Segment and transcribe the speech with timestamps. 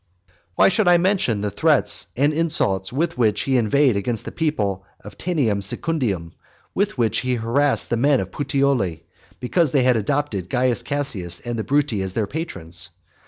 [0.55, 4.83] Why should I mention the threats and insults with which he inveighed against the people
[5.01, 6.31] of Teanum Sidicinum,
[6.73, 9.03] with which he harassed the men of Puteoli,
[9.39, 12.89] because they had adopted Caius Cassius and the Bruti as their patrons?